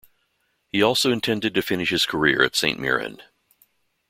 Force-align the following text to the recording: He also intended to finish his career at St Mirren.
He 0.71 0.81
also 0.81 1.11
intended 1.11 1.53
to 1.53 1.61
finish 1.61 1.91
his 1.91 2.07
career 2.07 2.41
at 2.41 2.55
St 2.55 2.79
Mirren. 2.79 3.21